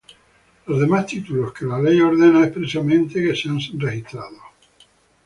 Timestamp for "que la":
1.53-1.79